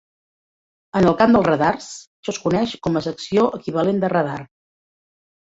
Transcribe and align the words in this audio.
En 0.99 1.09
el 1.09 1.17
camp 1.19 1.35
dels 1.37 1.45
radars 1.49 1.89
això 1.99 2.33
es 2.37 2.41
coneix 2.47 2.73
com 2.89 2.99
a 2.99 3.05
secció 3.09 3.45
equivalent 3.61 4.03
de 4.07 4.13
radar. 4.17 4.41